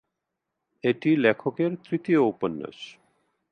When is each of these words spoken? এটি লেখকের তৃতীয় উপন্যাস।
এটি 0.83 1.09
লেখকের 1.15 1.71
তৃতীয় 1.83 2.21
উপন্যাস। 2.23 2.77